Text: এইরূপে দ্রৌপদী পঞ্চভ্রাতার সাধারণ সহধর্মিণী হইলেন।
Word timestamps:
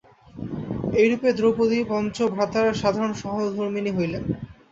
এইরূপে 0.93 1.29
দ্রৌপদী 1.37 1.79
পঞ্চভ্রাতার 1.89 2.79
সাধারণ 2.81 3.11
সহধর্মিণী 3.21 3.91
হইলেন। 3.97 4.23